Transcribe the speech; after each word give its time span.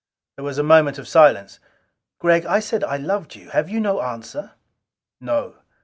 There 0.35 0.43
was 0.43 0.57
a 0.57 0.63
moment 0.63 0.97
of 0.97 1.07
silence. 1.07 1.59
"Gregg, 2.17 2.43
I 2.47 2.59
said 2.59 2.83
I 2.83 2.97
loved 2.97 3.35
you. 3.35 3.51
Have 3.51 3.69
you 3.69 3.79
no 3.79 4.01
answer?" 4.01 4.53
"No." 5.19 5.57